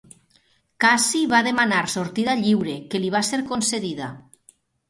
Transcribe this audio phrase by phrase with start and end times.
[0.85, 4.13] Cassi va demanar sortida lliure, que li va ser concedida.